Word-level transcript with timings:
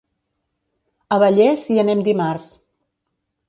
A 1.17 1.21
Vallés 1.25 1.67
hi 1.75 1.79
anem 1.85 2.03
dimarts. 2.11 2.51